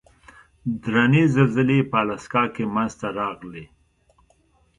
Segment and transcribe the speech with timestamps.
[0.83, 3.65] درنې زلزلې په الاسکا کې منځته راغلې.